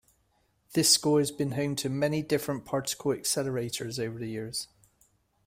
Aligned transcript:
The 0.73 0.83
school 0.83 1.19
has 1.19 1.29
been 1.29 1.51
home 1.51 1.75
to 1.75 1.87
many 1.87 2.23
different 2.23 2.65
particle 2.65 3.11
accelerators 3.13 3.99
over 4.03 4.17
the 4.17 4.29
years. 4.31 4.67